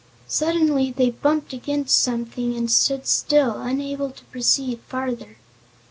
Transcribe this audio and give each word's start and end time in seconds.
Suddenly 0.27 0.89
they 0.89 1.11
bumped 1.11 1.53
against 1.53 2.01
something 2.01 2.57
and 2.57 2.71
stood 2.71 3.05
still, 3.05 3.61
unable 3.61 4.09
to 4.09 4.23
proceed 4.25 4.79
farther. 4.87 5.37